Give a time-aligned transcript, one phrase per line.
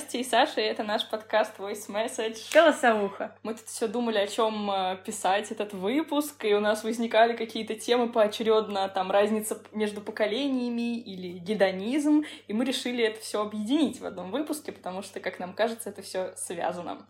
[0.00, 2.38] Настя и Саша, и это наш подкаст Voice Message.
[2.54, 3.36] Голосовуха.
[3.42, 7.74] Мы тут все думали, о чем э, писать этот выпуск, и у нас возникали какие-то
[7.74, 14.06] темы поочередно, там разница между поколениями или гедонизм, и мы решили это все объединить в
[14.06, 17.06] одном выпуске, потому что, как нам кажется, это все связано.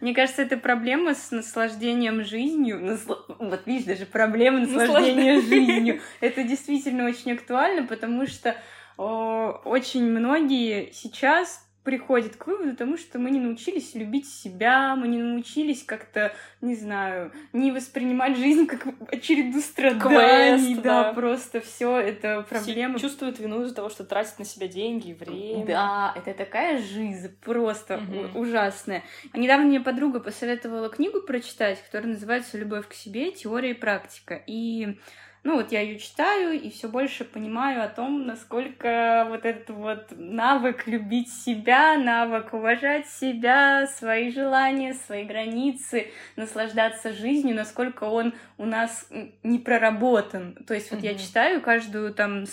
[0.00, 2.78] Мне кажется, это проблема с наслаждением жизнью.
[2.80, 3.16] Насл...
[3.40, 6.00] Вот видишь, даже проблема наслаждения жизнью.
[6.20, 8.56] Это действительно очень актуально, потому что
[8.96, 15.08] о, очень многие сейчас приходит к выводу тому, что мы не научились любить себя, мы
[15.08, 21.62] не научились как-то, не знаю, не воспринимать жизнь как очереду страданий, Квест, да, да, просто
[21.62, 22.98] все это проблема.
[22.98, 25.64] Чувствуют вину из-за того, что тратят на себя деньги, время.
[25.64, 28.40] Да, это такая жизнь просто угу.
[28.40, 29.02] ужасная.
[29.32, 33.30] Недавно мне подруга посоветовала книгу прочитать, которая называется «Любовь к себе.
[33.30, 34.42] Теория и практика».
[34.46, 34.98] И
[35.44, 40.06] ну вот я ее читаю и все больше понимаю о том, насколько вот этот вот
[40.10, 48.66] навык любить себя, навык уважать себя, свои желания, свои границы, наслаждаться жизнью, насколько он у
[48.66, 49.08] нас
[49.42, 50.54] не проработан.
[50.66, 51.12] То есть вот mm-hmm.
[51.12, 52.46] я читаю каждую там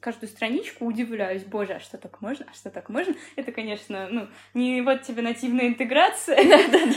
[0.00, 3.14] каждую страничку удивляюсь, боже, а что так можно, а что так можно?
[3.36, 6.36] Это, конечно, ну, не вот тебе нативная интеграция.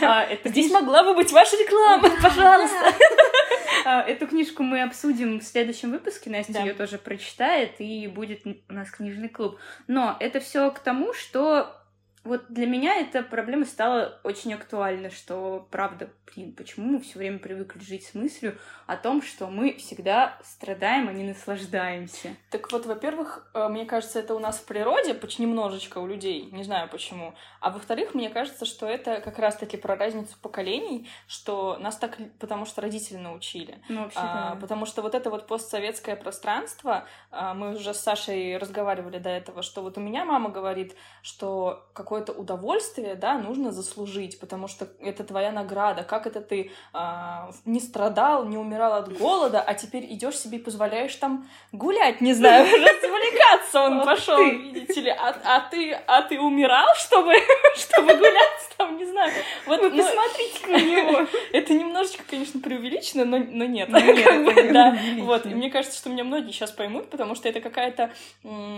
[0.02, 2.94] А Здесь могла бы быть ваша реклама, пожалуйста.
[3.86, 6.30] А, эту книжку мы обсудим в следующем выпуске.
[6.30, 9.58] Настя ее тоже прочитает, и будет у нас книжный клуб.
[9.88, 11.79] Но это все к тому, что
[12.24, 17.40] вот для меня эта проблема стала очень актуальна, что правда, блин, почему мы все время
[17.40, 22.36] привыкли жить с мыслью о том, что мы всегда страдаем, а не наслаждаемся.
[22.50, 26.50] Так вот, во-первых, э, мне кажется, это у нас в природе, почти немножечко у людей,
[26.52, 27.36] не знаю почему.
[27.62, 32.66] А во-вторых, мне кажется, что это как раз-таки про разницу поколений, что нас так, потому
[32.66, 33.80] что родители научили.
[33.88, 34.60] Ну, вообще, а, да.
[34.60, 39.62] Потому что вот это вот постсоветское пространство, а, мы уже с Сашей разговаривали до этого,
[39.62, 45.24] что вот у меня мама говорит, что какое-то удовольствие, да, нужно заслужить, потому что это
[45.24, 46.04] твоя награда.
[46.04, 50.62] Как это ты а, не страдал, не умирал от голода, а теперь идешь себе и
[50.62, 56.40] позволяешь там гулять, не знаю, развлекаться он пошел, видите ли, а, а ты, а ты
[56.40, 57.34] умирал, чтобы,
[57.76, 59.32] чтобы гулять там, не знаю.
[59.66, 60.78] Вот, Вы ну, посмотрите на
[61.12, 61.28] него.
[61.52, 63.90] Это немножечко, конечно, преувеличено, но, но нет.
[63.90, 64.98] Но нет, да.
[65.20, 68.12] Вот, и мне кажется, что меня многие сейчас поймут, потому что это какая-то...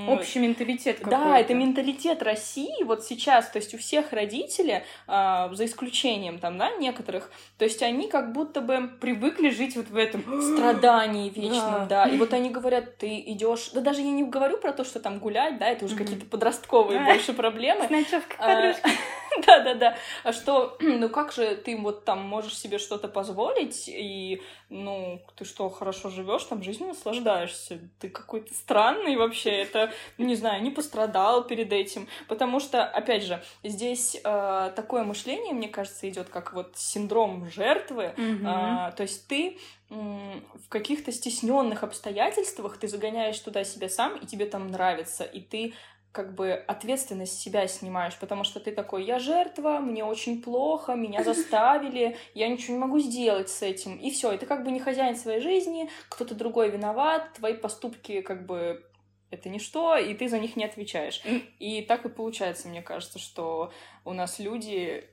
[0.08, 5.66] Общий менталитет Да, это менталитет России вот сейчас, то есть у всех родителей, а, за
[5.66, 10.24] исключением там, да, некоторых, то есть они как будто бы привыкли жить вот в этом
[10.42, 12.06] страдании вечном, да.
[12.06, 12.10] да.
[12.10, 15.20] И вот они говорят, ты идешь, да даже я не говорю про то, что там
[15.20, 17.86] гулять, да, это уже какие-то подростковые больше проблемы.
[17.86, 17.90] С
[18.38, 18.90] подружка.
[19.46, 19.98] Да-да-да.
[20.24, 25.46] А что, ну как же ты вот там можешь себе что-то позволить, и, ну, ты
[25.46, 27.80] что, хорошо живешь, там жизнью наслаждаешься.
[28.00, 32.08] Ты какой-то странный вообще, это, не знаю, не пострадал перед этим.
[32.28, 38.14] Потому что, опять же, здесь э, такое мышление, мне кажется, идет как вот синдром жертвы.
[38.18, 38.90] Mm-hmm.
[38.90, 39.58] Э, то есть ты
[39.92, 45.74] в каких-то стесненных обстоятельствах ты загоняешь туда себя сам, и тебе там нравится, и ты
[46.12, 51.24] как бы ответственность себя снимаешь, потому что ты такой, я жертва, мне очень плохо, меня
[51.26, 54.80] заставили, я ничего не могу сделать с этим, и все, и ты как бы не
[54.80, 58.86] хозяин своей жизни, кто-то другой виноват, твои поступки как бы
[59.30, 61.22] это ничто, и ты за них не отвечаешь.
[61.58, 63.72] И так и получается, мне кажется, что
[64.04, 65.10] у нас люди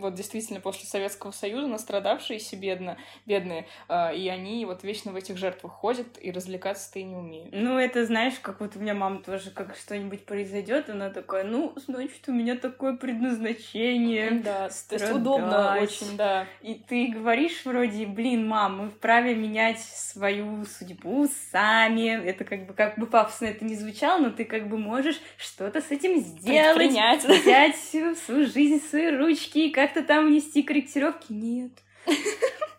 [0.00, 2.96] вот действительно после Советского Союза настрадавшиеся бедно,
[3.26, 7.50] бедные, э, и они вот вечно в этих жертвах ходят и развлекаться-то и не умеют.
[7.52, 11.74] Ну, это знаешь, как вот у меня мама тоже, как что-нибудь произойдет, она такая, ну,
[11.76, 14.30] значит, у меня такое предназначение.
[14.42, 14.88] Да, страдать.
[14.88, 16.46] то есть удобно очень, да.
[16.60, 22.24] И ты говоришь вроде, блин, мам, мы вправе менять свою судьбу сами.
[22.26, 25.80] Это как бы, как бы пафосно это не звучало, но ты как бы можешь что-то
[25.80, 26.76] с этим сделать.
[26.76, 27.24] Принять.
[27.24, 31.32] Взять всю свою жизнь в свои ручки, как-то там внести корректировки.
[31.32, 31.72] Нет.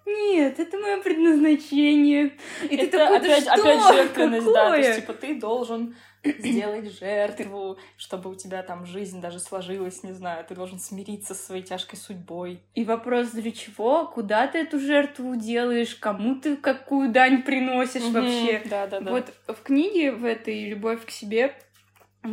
[0.05, 2.33] Нет, это мое предназначение.
[2.69, 3.53] И это ты такой, опять, что?
[3.53, 4.53] опять жертвенность, Какое?
[4.53, 4.69] да.
[4.69, 10.13] То есть, типа, ты должен сделать жертву, чтобы у тебя там жизнь даже сложилась, не
[10.13, 12.61] знаю, ты должен смириться со своей тяжкой судьбой.
[12.73, 14.07] И вопрос, для чего?
[14.07, 15.95] Куда ты эту жертву делаешь?
[15.95, 18.11] Кому ты какую дань приносишь mm-hmm.
[18.11, 18.61] вообще?
[18.69, 19.11] Да, да, да.
[19.11, 21.55] Вот в книге в этой «Любовь к себе»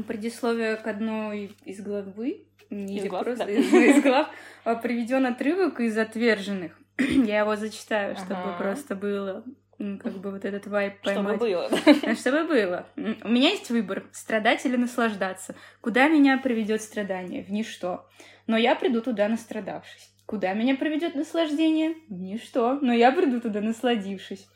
[0.06, 3.52] предисловие к одной из главы не из глав, просто да.
[3.52, 4.28] из, из глав,
[4.64, 6.72] а, приведен отрывок из отверженных.
[6.98, 8.56] Я его зачитаю, чтобы ага.
[8.58, 9.44] просто было
[10.00, 11.36] как бы вот этот вайп поймать.
[11.36, 12.14] Чтобы было.
[12.14, 12.86] Чтобы было.
[12.96, 15.56] У меня есть выбор, страдать или наслаждаться.
[15.80, 17.42] Куда меня приведет страдание?
[17.42, 18.06] В ничто.
[18.46, 20.10] Но я приду туда, настрадавшись.
[20.26, 21.96] Куда меня приведет наслаждение?
[22.08, 22.78] В ничто.
[22.80, 24.46] Но я приду туда, насладившись.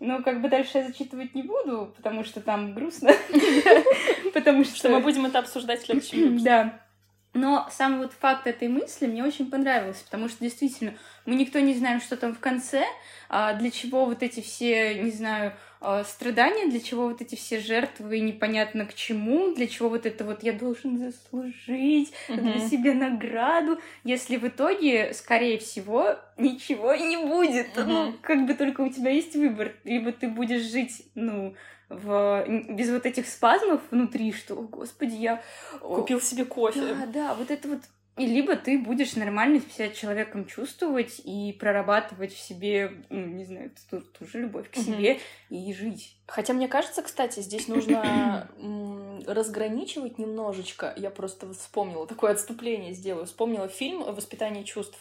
[0.00, 3.10] Ну, как бы дальше я зачитывать не буду, потому что там грустно.
[4.32, 4.90] Потому что...
[4.90, 6.80] мы будем это обсуждать в следующем Да.
[7.34, 10.94] Но сам вот факт этой мысли мне очень понравился, потому что действительно
[11.26, 12.84] мы никто не знаем, что там в конце,
[13.28, 15.52] а для чего вот эти все, не знаю,
[16.04, 20.42] страдания, для чего вот эти все жертвы непонятно к чему, для чего вот это вот
[20.42, 22.40] я должен заслужить mm-hmm.
[22.40, 27.76] для себя награду, если в итоге, скорее всего, ничего и не будет.
[27.76, 27.84] Mm-hmm.
[27.84, 31.54] Ну, как бы только у тебя есть выбор, либо ты будешь жить, ну,
[31.88, 32.44] в...
[32.68, 35.42] без вот этих спазмов внутри, что, о, господи, я...
[35.80, 36.94] Купил себе кофе.
[36.94, 37.80] Да, да, вот это вот
[38.18, 43.70] и либо ты будешь нормально себя человеком чувствовать и прорабатывать в себе, ну, не знаю,
[43.90, 45.18] ту, ту же любовь к себе
[45.50, 46.16] и жить.
[46.26, 48.50] Хотя мне кажется, кстати, здесь нужно
[49.26, 50.92] разграничивать немножечко.
[50.96, 53.26] Я просто вспомнила такое отступление сделаю.
[53.26, 55.00] Вспомнила фильм "Воспитание чувств".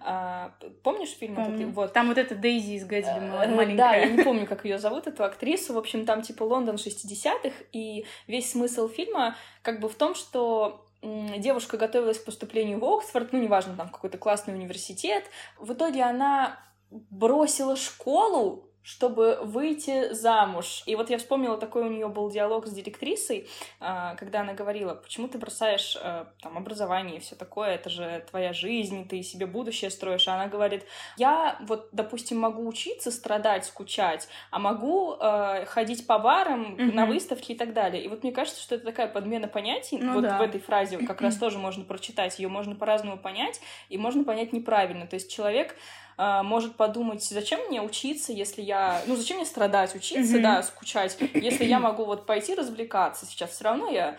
[0.00, 1.62] А, помнишь фильм Помню.
[1.62, 1.74] этот?
[1.74, 1.92] Вот.
[1.92, 3.76] Там вот эта Дейзи из Гэтсби маленькая.
[3.76, 5.74] Да, я не помню, как ее зовут эту актрису.
[5.74, 10.87] В общем, там типа Лондон 60-х и весь смысл фильма как бы в том, что
[11.02, 15.24] девушка готовилась к поступлению в Оксфорд, ну, неважно, там, какой-то классный университет.
[15.58, 16.58] В итоге она
[16.90, 20.82] бросила школу чтобы выйти замуж.
[20.86, 23.46] И вот я вспомнила, такой у нее был диалог с директрисой,
[23.80, 28.24] а, когда она говорила, почему ты бросаешь э, там образование и все такое, это же
[28.30, 30.26] твоя жизнь, ты себе будущее строишь.
[30.26, 30.86] А она говорит,
[31.18, 36.94] я вот, допустим, могу учиться, страдать, скучать, а могу э, ходить по барам, mm-hmm.
[36.94, 38.02] на выставки и так далее.
[38.02, 39.98] И вот мне кажется, что это такая подмена понятий.
[39.98, 40.38] Ну, вот да.
[40.38, 43.60] в этой фразе как раз тоже можно прочитать, ее можно по-разному понять,
[43.90, 45.06] и можно понять неправильно.
[45.06, 45.76] То есть человек
[46.20, 49.00] а, может подумать, зачем мне учиться, если я...
[49.06, 50.42] Ну, зачем мне страдать, учиться, mm-hmm.
[50.42, 53.50] да, скучать, если я могу вот пойти развлекаться сейчас.
[53.50, 54.18] Все равно я...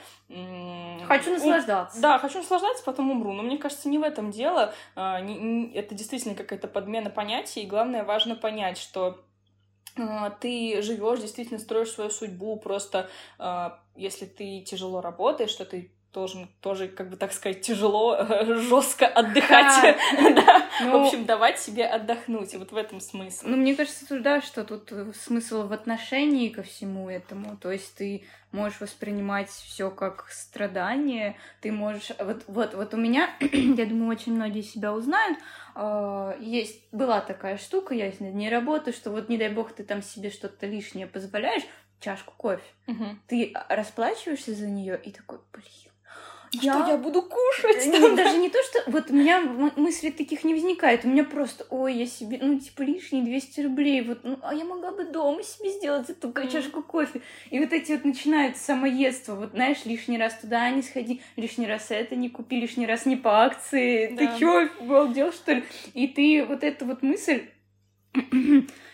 [1.08, 2.00] Хочу наслаждаться.
[2.00, 3.34] Да, хочу наслаждаться, потом умру.
[3.34, 4.74] Но мне кажется, не в этом дело.
[4.96, 7.64] А, это действительно какая-то подмена понятий.
[7.64, 9.20] И главное, важно понять, что
[9.98, 13.10] а, ты живешь, действительно строишь свою судьбу, просто
[13.98, 19.98] если ты тяжело работаешь, что ты должен тоже, как бы так сказать, тяжело, жестко отдыхать.
[20.36, 20.68] да.
[20.82, 22.56] ну, в общем, давать себе отдохнуть.
[22.56, 23.48] Вот в этом смысл.
[23.48, 27.58] Ну, мне кажется, тут, да, что тут смысл в отношении ко всему этому.
[27.58, 32.12] То есть ты можешь воспринимать все как страдание, ты можешь...
[32.18, 35.38] Вот, вот, вот у меня, я думаю, очень многие себя узнают,
[35.76, 39.84] а, есть, была такая штука, я над ней работаю, что вот, не дай бог, ты
[39.84, 41.64] там себе что-то лишнее позволяешь,
[42.00, 43.06] чашку кофе, угу.
[43.28, 45.89] ты расплачиваешься за нее и такой, блин,
[46.52, 46.74] я...
[46.74, 47.86] Что я буду кушать?
[47.86, 48.92] Нет, даже не то, что...
[48.92, 51.06] Вот у меня мыслей таких не возникает.
[51.06, 54.02] У меня просто, ой, я себе, ну, типа, лишние 200 рублей.
[54.02, 56.52] Вот, ну, а я могла бы дома себе сделать эту mm.
[56.52, 57.22] чашку кофе.
[57.50, 59.36] И вот эти вот начинают самоедство.
[59.36, 63.16] Вот, знаешь, лишний раз туда не сходи, лишний раз это не купи, лишний раз не
[63.16, 64.08] по акции.
[64.14, 64.28] Да.
[64.28, 65.64] Ты чё, обалдел, что ли?
[65.94, 67.44] И ты вот эту вот мысль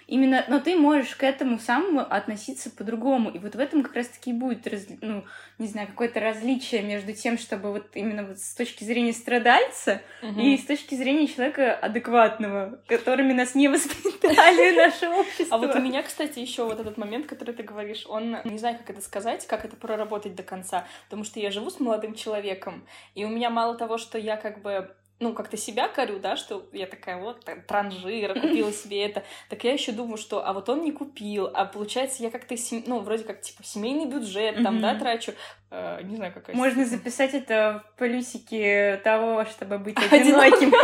[0.07, 3.31] Именно, но ты можешь к этому самому относиться по-другому.
[3.31, 5.23] И вот в этом как раз-таки будет, раз, ну,
[5.57, 10.39] не знаю, какое-то различие между тем, чтобы вот именно вот с точки зрения страдальца угу.
[10.39, 15.55] и с точки зрения человека адекватного, которыми нас не воспитали наше общество.
[15.55, 18.77] А вот у меня, кстати, еще вот этот момент, который ты говоришь, он, не знаю,
[18.77, 22.85] как это сказать, как это проработать до конца, потому что я живу с молодым человеком,
[23.15, 26.67] и у меня мало того, что я как бы ну, как-то себя корю, да, что
[26.73, 30.81] я такая вот транжира, купила себе это, так я еще думаю, что, а вот он
[30.81, 35.33] не купил, а получается, я как-то, ну, вроде как, типа, семейный бюджет там, да, трачу,
[35.71, 40.73] э, не знаю, какая Можно записать это в плюсики того, чтобы быть одиноким.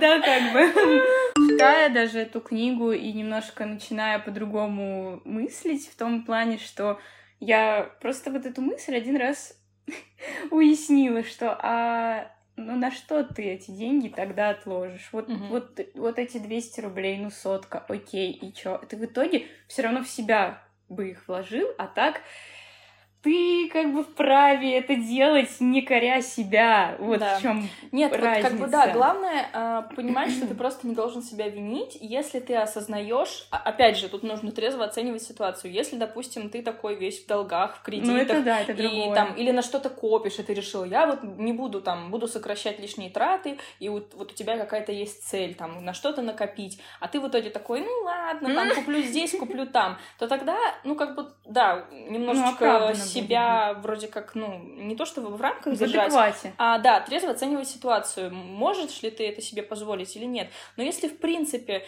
[0.00, 1.04] Да, как бы.
[1.48, 7.00] Читая даже эту книгу и немножко начиная по-другому мыслить в том плане, что
[7.40, 9.59] я просто вот эту мысль один раз
[10.50, 15.08] уяснила, что а ну на что ты эти деньги тогда отложишь?
[15.12, 15.44] Вот, угу.
[15.46, 18.78] вот, вот эти 200 рублей, ну сотка, окей, и чё?
[18.88, 22.20] Ты в итоге все равно в себя бы их вложил, а так
[23.22, 26.96] ты как бы вправе это делать, не коря себя.
[26.98, 27.38] Вот да.
[27.38, 28.50] в чем Нет, разница.
[28.50, 32.40] вот как бы да, главное э, понимать, что ты просто не должен себя винить, если
[32.40, 33.46] ты осознаешь.
[33.50, 35.72] А, опять же, тут нужно трезво оценивать ситуацию.
[35.72, 39.34] Если, допустим, ты такой весь в долгах, в кредитах, ну, это да, это и там
[39.34, 43.10] или на что-то копишь, и ты решил, я вот не буду там, буду сокращать лишние
[43.10, 47.20] траты, и вот, вот у тебя какая-то есть цель там на что-то накопить, а ты
[47.20, 51.28] в итоге такой, ну ладно, там куплю здесь, куплю там, то тогда, ну как бы,
[51.44, 56.54] да, немножечко ну, себя вроде как, ну, не то чтобы в рамках в держать, адеквате.
[56.58, 58.32] а да, трезво оценивать ситуацию.
[58.32, 60.48] Можешь ли ты это себе позволить или нет?
[60.76, 61.84] Но если, в принципе,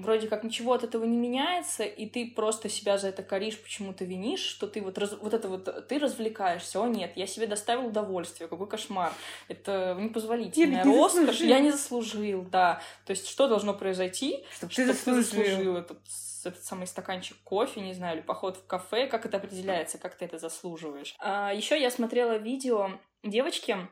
[0.00, 4.04] вроде как ничего от этого не меняется, и ты просто себя за это коришь, почему-то
[4.04, 7.86] винишь, что ты вот, раз, вот это вот, ты развлекаешься, о нет, я себе доставил
[7.86, 9.12] удовольствие, какой кошмар,
[9.48, 14.88] это непозволительная я роскошь, я не заслужил, да, то есть что должно произойти, чтобы, чтобы
[14.88, 15.98] ты заслужил, ты заслужил этот
[16.46, 20.24] этот самый стаканчик кофе, не знаю, или поход в кафе, как это определяется, как ты
[20.24, 21.14] это заслуживаешь.
[21.18, 22.90] А, еще я смотрела видео
[23.22, 23.88] девочки,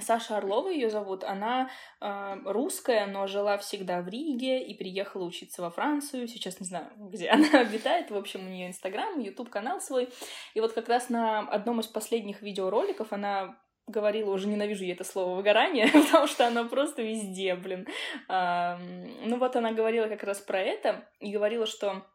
[0.00, 5.62] Саша Орлова ее зовут, она э, русская, но жила всегда в Риге и приехала учиться
[5.62, 6.28] во Францию.
[6.28, 8.10] Сейчас не знаю, где она обитает.
[8.10, 10.08] В общем, у нее Инстаграм, Ютуб канал свой.
[10.54, 15.04] И вот как раз на одном из последних видеороликов она говорила, уже ненавижу я это
[15.04, 17.86] слово выгорание, потому что оно просто везде, блин.
[18.28, 22.06] Ну вот она говорила как раз про это и говорила, что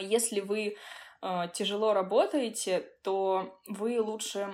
[0.00, 0.76] если вы
[1.22, 4.48] а, тяжело работаете, то вы лучше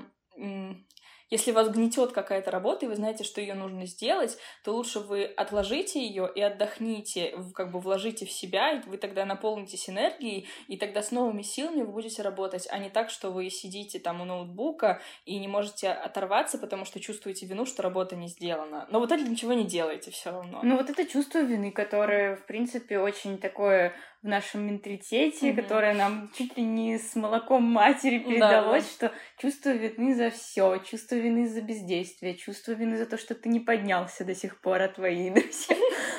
[1.30, 5.24] если вас гнетет какая-то работа, и вы знаете, что ее нужно сделать, то лучше вы
[5.24, 10.76] отложите ее и отдохните, как бы вложите в себя, и вы тогда наполнитесь энергией, и
[10.76, 14.24] тогда с новыми силами вы будете работать, а не так, что вы сидите там у
[14.24, 18.86] ноутбука и не можете оторваться, потому что чувствуете вину, что работа не сделана.
[18.90, 20.60] Но вот это ничего не делаете все равно.
[20.62, 23.94] Ну вот это чувство вины, которое, в принципе, очень такое
[24.26, 25.62] в нашем менталитете, mm-hmm.
[25.62, 29.08] которое нам чуть ли не с молоком матери передалось, да, да.
[29.08, 33.48] что чувство вины за все, чувство вины за бездействие, чувство вины за то, что ты
[33.48, 35.76] не поднялся до сих пор, а твои друзья,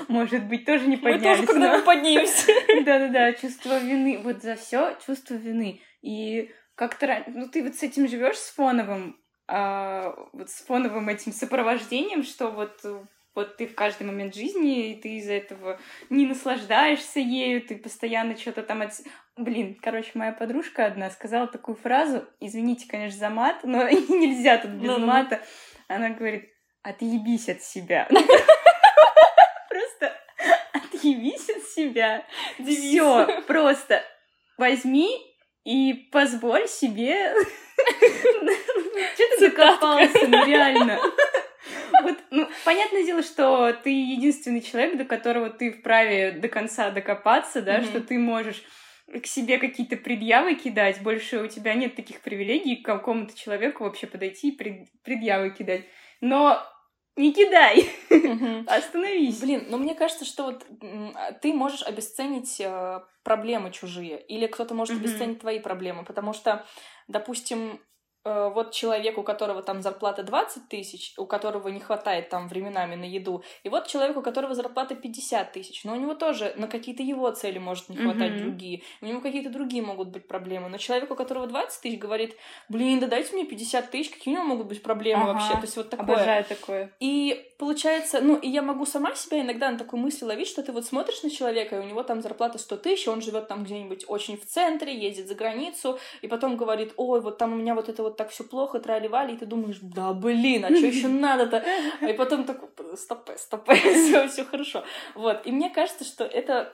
[0.07, 1.39] может быть, тоже не поднялись.
[1.41, 2.51] Мы тоже когда мы поднимемся.
[2.85, 5.81] Да-да-да, чувство вины, вот за все чувство вины.
[6.01, 11.33] И как-то, ну ты вот с этим живешь с фоновым, а, вот с фоновым этим
[11.33, 12.79] сопровождением, что вот
[13.37, 15.79] вот ты в каждый момент жизни, и ты из-за этого
[16.09, 18.81] не наслаждаешься ею, ты постоянно что-то там...
[18.81, 18.93] От...
[19.35, 24.71] Блин, короче, моя подружка одна сказала такую фразу, извините, конечно, за мат, но нельзя тут
[24.71, 25.39] без мата.
[25.87, 26.49] Она говорит,
[26.81, 28.07] отъебись от себя.
[29.69, 30.19] Просто
[30.73, 32.25] отъебись от себя.
[32.57, 34.03] Все, просто
[34.57, 35.09] возьми
[35.63, 37.35] и позволь себе...
[39.13, 40.99] Что ты закопался, ну реально.
[42.03, 47.61] Вот, ну, понятное дело, что ты единственный человек, до которого ты вправе до конца докопаться,
[47.61, 47.85] да, mm-hmm.
[47.85, 48.63] что ты можешь
[49.21, 54.05] к себе какие-то предъявы кидать, больше у тебя нет таких привилегий к какому-то человеку вообще
[54.05, 54.87] подойти и пред...
[55.03, 55.85] предъявы кидать.
[56.19, 56.61] Но
[57.15, 57.89] не кидай,
[58.67, 59.39] остановись.
[59.39, 60.65] Блин, ну мне кажется, что вот
[61.41, 66.65] ты можешь обесценить э, проблемы чужие, или кто-то может обесценить твои проблемы, потому что,
[67.07, 67.81] допустим,
[68.23, 73.05] вот человек, у которого там зарплата 20 тысяч, у которого не хватает там временами на
[73.05, 77.03] еду, и вот человек, у которого зарплата 50 тысяч, но у него тоже на какие-то
[77.03, 78.39] его цели может не хватать mm-hmm.
[78.39, 82.35] другие, у него какие-то другие могут быть проблемы, но человек, у которого 20 тысяч, говорит,
[82.69, 85.33] блин, да дайте мне 50 тысяч, какие у него могут быть проблемы ага.
[85.33, 86.15] вообще, то есть вот такое.
[86.15, 86.91] Обожаю такое.
[86.99, 90.71] И получается, ну, и я могу сама себя иногда на такую мысль ловить, что ты
[90.71, 94.05] вот смотришь на человека, и у него там зарплата 100 тысяч, он живет там где-нибудь
[94.07, 97.89] очень в центре, ездит за границу, и потом говорит, ой, вот там у меня вот
[97.89, 101.63] это вот так все плохо, трали-вали, и ты думаешь, да блин, а что еще надо-то?
[102.01, 104.83] И потом такой, стоп, стоп, все, все хорошо.
[105.15, 106.73] Вот, и мне кажется, что это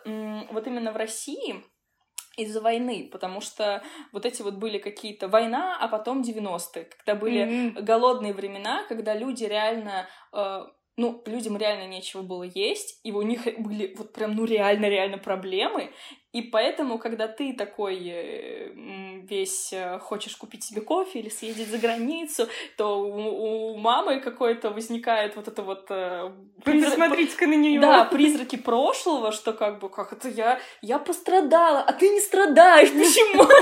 [0.52, 1.63] вот именно в России
[2.38, 7.42] из-за войны, потому что вот эти вот были какие-то война, а потом 90-е, когда были
[7.42, 7.82] mm-hmm.
[7.82, 10.63] голодные времена, когда люди реально э,
[10.95, 15.91] ну, людям реально нечего было есть, и у них были вот прям, ну, реально-реально проблемы,
[16.33, 18.71] и поэтому, когда ты такой э,
[19.21, 24.71] весь э, хочешь купить себе кофе или съездить за границу, то у, у мамы какой-то
[24.71, 25.85] возникает вот это вот...
[25.89, 26.31] Э,
[26.65, 27.79] Посмотрите-ка на нее.
[27.79, 32.89] Да, призраки прошлого, что как бы, как это я, я пострадала, а ты не страдаешь,
[32.93, 33.43] почему?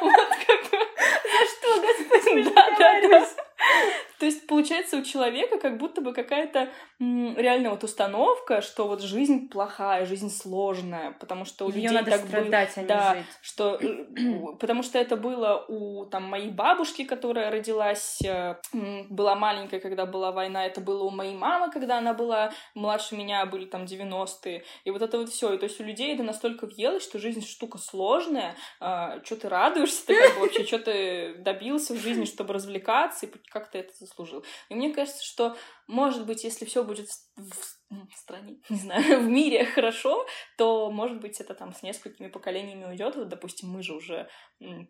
[0.00, 0.12] Вот
[0.46, 3.28] как За что, Господь, да, да, да.
[4.18, 6.68] То есть, получается, у человека как будто бы какая-то
[7.00, 12.20] реально вот установка, что вот жизнь плохая, жизнь сложная, потому что у людей надо так
[12.22, 12.76] страдать, было...
[12.76, 13.26] а не да, жить.
[13.40, 18.56] что э, потому что это было у там моей бабушки, которая родилась, э,
[19.08, 23.46] была маленькая, когда была война, это было у моей мамы, когда она была младше меня,
[23.46, 26.66] были там 90-е, и вот это вот все, и то есть у людей это настолько
[26.66, 31.34] въелось, что жизнь штука сложная, а, что ты радуешься, ты как бы вообще, что ты
[31.38, 34.44] добился в жизни, чтобы развлекаться, и как ты это заслужил.
[34.68, 35.56] И мне кажется, что,
[35.88, 37.50] может быть, если все будет в,
[37.90, 40.24] в стране, не знаю, в мире хорошо,
[40.56, 43.16] то, может быть, это там с несколькими поколениями уйдет.
[43.16, 44.28] Вот, допустим, мы же уже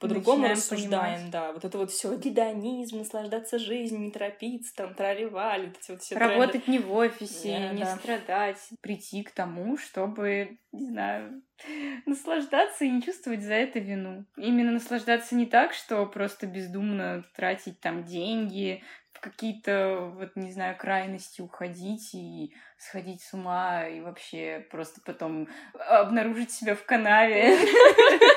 [0.01, 1.31] по-другому рассуждаем, понимать.
[1.31, 1.53] да.
[1.53, 6.65] Вот это вот все гедонизм, наслаждаться жизнью, не торопиться, там, тролливали, эти вот все Работать
[6.65, 6.71] тренды.
[6.73, 7.97] не в офисе, yeah, не да.
[7.97, 11.43] страдать, прийти к тому, чтобы, не знаю,
[12.07, 14.25] наслаждаться и не чувствовать за это вину.
[14.37, 18.83] Именно наслаждаться не так, что просто бездумно тратить там деньги,
[19.19, 25.47] в какие-то, вот, не знаю, крайности уходить и сходить с ума, и вообще просто потом
[25.75, 27.59] обнаружить себя в канаве.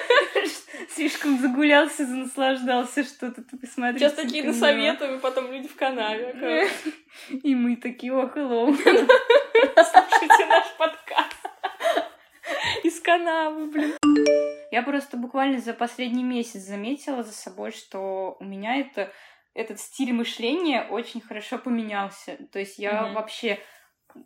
[0.90, 4.00] Слишком загулялся, наслаждался что-то, ты посмотри.
[4.00, 6.68] Сейчас такие насоветуем, и потом люди в канаве.
[7.44, 8.76] И мы такие, о, hello.
[8.76, 11.38] Слушайте наш подкаст.
[12.84, 13.96] Из канавы, блин.
[14.72, 19.10] Я просто буквально за последний месяц заметила за собой, что у меня это
[19.54, 22.38] этот стиль мышления очень хорошо поменялся.
[22.52, 23.14] То есть я mm-hmm.
[23.14, 23.60] вообще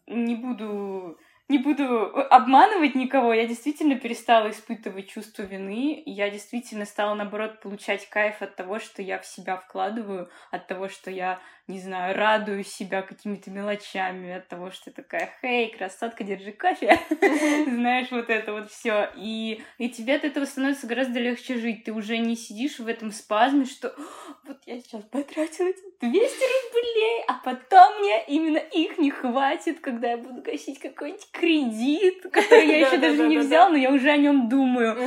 [0.08, 1.18] не буду
[1.48, 8.10] не буду обманывать никого, я действительно перестала испытывать чувство вины, я действительно стала, наоборот, получать
[8.10, 12.64] кайф от того, что я в себя вкладываю, от того, что я не знаю, радую
[12.64, 18.70] себя какими-то мелочами от того, что такая, хей, красотка, держи кофе, знаешь, вот это вот
[18.70, 19.10] все.
[19.16, 21.84] И, и тебе от этого становится гораздо легче жить.
[21.84, 23.96] Ты уже не сидишь в этом спазме, что
[24.46, 30.12] вот я сейчас потратила эти 200 рублей, а потом мне именно их не хватит, когда
[30.12, 34.18] я буду гасить какой-нибудь кредит, который я еще даже не взял, но я уже о
[34.18, 34.98] нем думаю.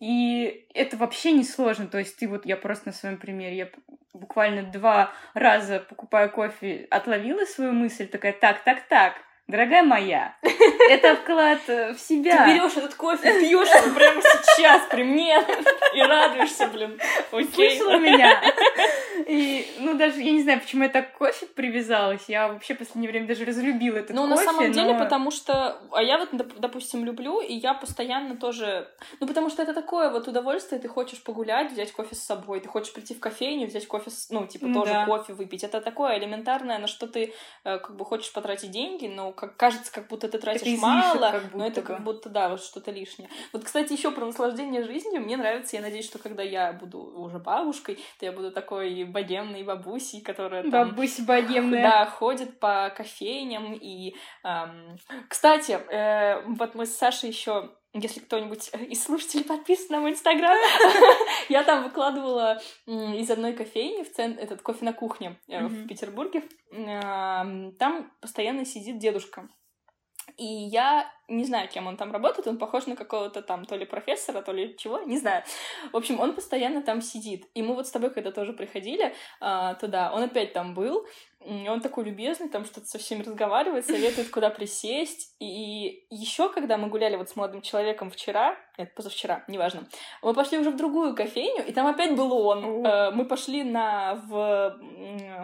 [0.00, 1.86] И это вообще не сложно.
[1.86, 3.68] То есть ты вот, я просто на своем примере, я
[4.12, 9.14] буквально два раза покупая кофе, отловила свою мысль, такая, так, так, так,
[9.50, 10.36] Дорогая моя,
[10.90, 12.44] это вклад э, в себя.
[12.44, 15.36] Ты берешь этот кофе, пьешь его прямо сейчас при мне
[15.94, 17.00] и радуешься, блин.
[17.32, 17.76] Окей.
[17.76, 18.40] Слышала меня.
[19.26, 22.22] И, ну, даже, я не знаю, почему я так к кофе привязалась.
[22.28, 24.34] Я вообще в последнее время даже разлюбила этот ну, кофе.
[24.34, 25.78] Ну, на самом деле, потому что...
[25.92, 28.88] А я вот, допустим, люблю, и я постоянно тоже...
[29.20, 32.68] Ну, потому что это такое вот удовольствие, ты хочешь погулять, взять кофе с собой, ты
[32.68, 34.30] хочешь прийти в кофейню, взять кофе, с...
[34.30, 35.06] ну, типа, тоже да.
[35.06, 35.64] кофе выпить.
[35.64, 37.32] Это такое элементарное, на что ты
[37.64, 41.30] э, как бы хочешь потратить деньги, но как кажется, как будто ты тратишь это мало,
[41.30, 43.28] как будто но это как будто, да, вот что-то лишнее.
[43.52, 45.20] Вот, кстати, еще про наслаждение жизнью.
[45.20, 49.62] Мне нравится, я надеюсь, что когда я буду уже бабушкой, то я буду такой богемной
[49.62, 50.90] бабусей, которая там...
[50.90, 51.82] Бабуся богемная.
[51.82, 54.14] Да, ходит по кофейням и...
[54.44, 54.96] Эм...
[55.28, 60.56] Кстати, э, вот мы с Сашей еще если кто-нибудь из слушателей подписан на мой инстаграм,
[61.48, 65.66] я там выкладывала из одной кофейни в центр, этот кофе на кухне mm-hmm.
[65.66, 66.44] в Петербурге.
[66.70, 69.48] Там постоянно сидит дедушка.
[70.36, 73.86] И я не знаю, кем он там работает, он похож на какого-то там то ли
[73.86, 75.44] профессора, то ли чего, не знаю.
[75.92, 77.46] В общем, он постоянно там сидит.
[77.54, 81.06] И мы вот с тобой, когда тоже приходили а, туда, он опять там был,
[81.44, 85.34] и он такой любезный, там что-то со всеми разговаривает, советует, куда присесть.
[85.38, 89.88] И еще, когда мы гуляли вот с молодым человеком вчера, это позавчера, неважно,
[90.22, 92.84] мы пошли уже в другую кофейню, и там опять был он.
[92.84, 94.76] Э, мы пошли на в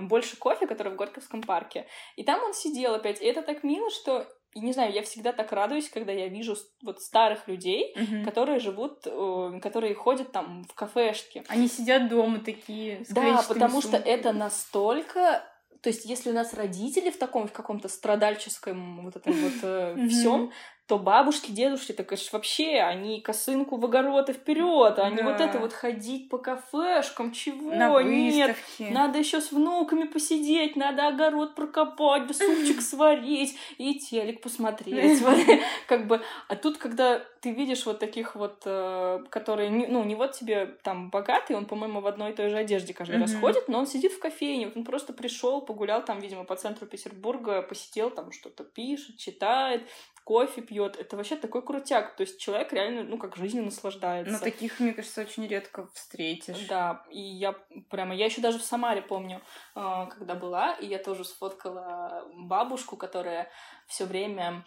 [0.03, 1.87] больше кофе, который в Горьковском парке.
[2.17, 3.23] И там он сидел опять.
[3.23, 6.57] И это так мило, что и не знаю, я всегда так радуюсь, когда я вижу
[6.83, 8.25] вот старых людей, mm-hmm.
[8.25, 11.45] которые живут, э, которые ходят там в кафешки.
[11.49, 13.05] Они сидят дома такие.
[13.11, 14.01] да, потому сумками.
[14.01, 15.45] что это настолько
[15.83, 20.09] то есть, если у нас родители в таком, в каком-то страдальческом вот этом вот э,
[20.09, 20.51] всем,
[20.87, 25.11] то бабушки, дедушки, так это вообще, они косынку в огород и вперед, а да.
[25.11, 27.75] не вот это вот ходить по кафешкам, чего?
[27.75, 28.01] На
[28.79, 35.23] Нет, надо еще с внуками посидеть, надо огород прокопать, да супчик сварить и телек посмотреть.
[35.89, 40.33] Как бы, а тут, когда ты видишь вот таких вот, э, которые, ну, не вот
[40.33, 43.79] тебе там богатый, он, по-моему, в одной и той же одежде каждый раз ходит, но
[43.81, 48.31] он сидит в кофейне, он просто пришел, погулял там, видимо, по центру Петербурга, посидел там,
[48.31, 49.83] что-то пишет, читает,
[50.27, 50.97] кофе пьет.
[50.97, 52.17] Это вообще такой крутяк.
[52.17, 54.33] То есть человек реально, ну, как жизнью наслаждается.
[54.33, 56.67] Но таких, мне кажется, очень редко встретишь.
[56.69, 57.53] Да, и я
[57.91, 58.13] прямо...
[58.13, 59.41] Я еще даже в Самаре помню,
[59.77, 63.49] а, когда была, и я тоже сфоткала бабушку, которая
[63.87, 64.65] все время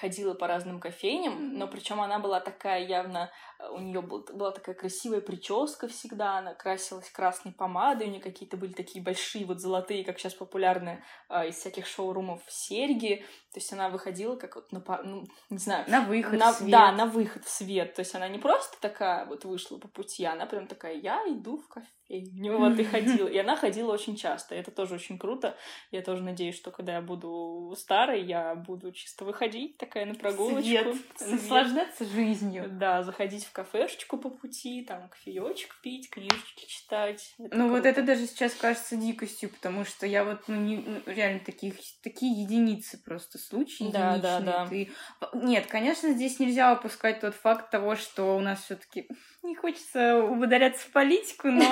[0.00, 4.50] ходила по разным кофейням, но причем она была такая явно, э, у нее был, была
[4.50, 9.60] такая красивая прическа всегда, она красилась красной помадой, у нее какие-то были такие большие вот
[9.60, 14.72] золотые, как сейчас популярны э, из всяких шоурумов серьги, то есть она выходила как вот
[14.72, 15.84] на, ну, не знаю...
[15.88, 16.70] На выход на, в свет.
[16.70, 20.24] Да, на выход в свет, то есть она не просто такая вот вышла по пути,
[20.24, 21.88] она прям такая, я иду в кофе
[22.20, 23.28] него вот и ходила.
[23.28, 24.54] И она ходила очень часто.
[24.54, 25.56] Это тоже очень круто.
[25.90, 30.62] Я тоже надеюсь, что когда я буду старой, я буду чисто выходить такая на прогулочку.
[30.62, 30.96] Свет.
[31.20, 32.68] Наслаждаться жизнью.
[32.70, 37.34] Да, заходить в кафешечку по пути, там кофеечек пить, книжечки читать.
[37.38, 37.72] Это ну круто.
[37.76, 41.74] вот это даже сейчас кажется дикостью, потому что я вот, ну, не, ну реально таких,
[42.02, 44.66] такие единицы просто случаи да, Да, да.
[44.66, 44.90] Ты...
[45.34, 49.08] Нет, конечно, здесь нельзя опускать тот факт того, что у нас все таки
[49.42, 51.64] не хочется ударяться в политику, но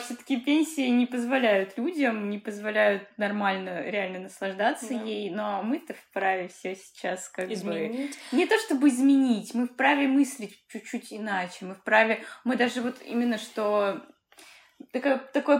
[0.00, 5.02] все-таки пенсии не позволяют людям, не позволяют нормально, реально наслаждаться да.
[5.02, 8.16] ей, но мы-то вправе все сейчас как изменить.
[8.30, 8.36] бы...
[8.36, 12.22] Не то чтобы изменить, мы вправе мыслить чуть-чуть иначе, мы вправе...
[12.44, 14.02] Мы даже вот именно что
[14.92, 15.58] такое, такое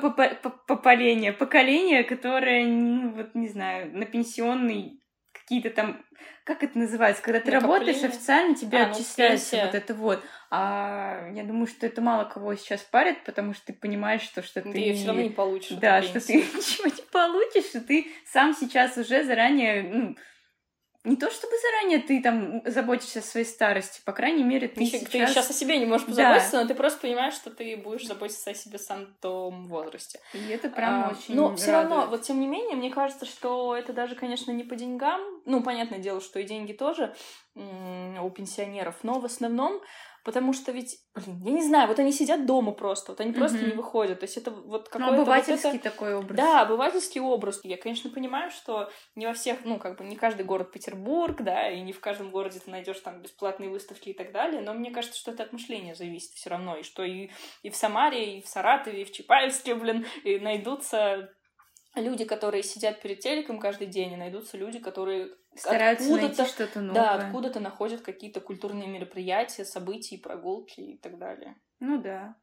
[0.66, 5.00] поколение, поколение, которое, ну, вот не знаю, на пенсионный
[5.44, 6.02] какие-то там,
[6.44, 10.24] как это называется, когда ты работаешь официально, тебе а, ну, отчисляется ну, вот это вот.
[10.50, 14.62] А я думаю, что это мало кого сейчас парит, потому что ты понимаешь, что, что
[14.62, 14.72] ты...
[14.72, 15.76] Ты все равно не получишь.
[15.78, 20.16] Да, что ты ничего не получишь, что ты сам сейчас уже заранее ну,
[21.04, 24.98] не то чтобы заранее ты там заботишься о своей старости, по крайней мере, ты, Еще,
[24.98, 25.10] сейчас...
[25.10, 26.62] ты сейчас о себе не можешь позаботиться, да.
[26.62, 30.20] но ты просто понимаешь, что ты будешь заботиться о себе сам в том возрасте.
[30.32, 33.76] И это прям а, очень Но все равно, вот тем не менее, мне кажется, что
[33.76, 35.20] это даже, конечно, не по деньгам.
[35.44, 37.14] Ну, понятное дело, что и деньги тоже
[37.54, 39.80] у пенсионеров, но в основном
[40.24, 43.38] Потому что ведь, блин, я не знаю, вот они сидят дома просто, вот они mm-hmm.
[43.38, 44.20] просто не выходят.
[44.20, 45.12] То есть это вот какой-то...
[45.12, 45.90] Ну, обывательский вот это...
[45.90, 46.36] такой образ.
[46.36, 47.60] Да, обывательский образ.
[47.62, 51.68] Я, конечно, понимаю, что не во всех, ну, как бы не каждый город Петербург, да,
[51.68, 54.90] и не в каждом городе ты найдешь там бесплатные выставки и так далее, но мне
[54.90, 57.30] кажется, что это от мышления зависит все равно, и что и,
[57.62, 61.30] и в Самаре, и в Саратове, и в Чапаевске, блин, и найдутся
[61.96, 66.94] люди, которые сидят перед телеком каждый день, и найдутся люди, которые стараются найти что-то новое.
[66.94, 71.56] Да, откуда-то находят какие-то культурные мероприятия, события, прогулки и так далее.
[71.80, 72.36] Ну да.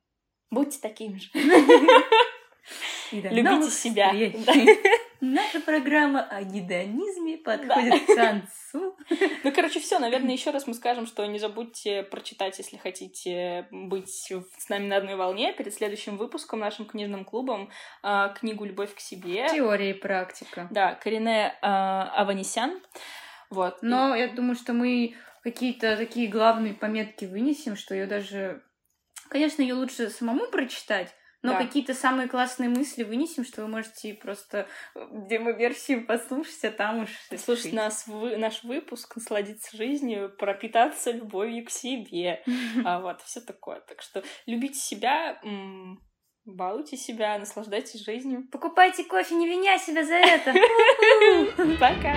[0.49, 1.29] Будьте такими же.
[3.11, 4.11] Любите себя.
[5.21, 8.97] Наша программа о гедонизме подходит к концу.
[9.43, 9.99] Ну, короче, все.
[9.99, 14.97] Наверное, еще раз мы скажем, что не забудьте прочитать, если хотите быть с нами на
[14.97, 17.69] одной волне, перед следующим выпуском нашим книжным клубом
[18.01, 19.47] а, книгу «Любовь к себе».
[19.49, 20.67] Теория и практика.
[20.71, 22.81] Да, Корене а, Аванесян.
[23.51, 23.83] Вот.
[23.83, 28.63] Но я думаю, что мы какие-то такие главные пометки вынесем, что ее даже...
[29.29, 31.57] Конечно, ее лучше самому прочитать, но да.
[31.57, 37.09] какие-то самые классные мысли вынесем, что вы можете просто демо-версию послушать, а там уж...
[37.37, 42.43] Слушать нас, вы, наш выпуск, насладиться жизнью, пропитаться любовью к себе.
[42.85, 43.81] а вот, все такое.
[43.81, 45.41] Так что любите себя,
[46.45, 48.47] балуйте себя, наслаждайтесь жизнью.
[48.51, 50.53] Покупайте кофе, не виня себя за это.
[51.79, 52.13] Пока!